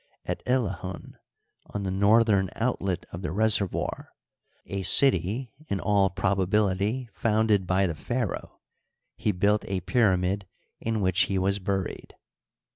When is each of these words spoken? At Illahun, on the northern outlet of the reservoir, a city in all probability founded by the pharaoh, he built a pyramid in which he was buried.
At 0.25 0.43
Illahun, 0.47 1.13
on 1.75 1.83
the 1.83 1.91
northern 1.91 2.49
outlet 2.55 3.05
of 3.11 3.21
the 3.21 3.31
reservoir, 3.31 4.15
a 4.65 4.81
city 4.81 5.53
in 5.67 5.79
all 5.79 6.09
probability 6.09 7.07
founded 7.13 7.67
by 7.67 7.85
the 7.85 7.93
pharaoh, 7.93 8.61
he 9.15 9.31
built 9.31 9.63
a 9.67 9.81
pyramid 9.81 10.47
in 10.79 11.01
which 11.01 11.25
he 11.29 11.37
was 11.37 11.59
buried. 11.59 12.15